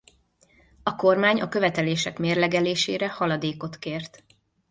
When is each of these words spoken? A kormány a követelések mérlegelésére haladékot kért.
A 0.83 0.95
kormány 0.95 1.41
a 1.41 1.49
követelések 1.49 2.17
mérlegelésére 2.17 3.09
haladékot 3.09 3.77
kért. 3.77 4.23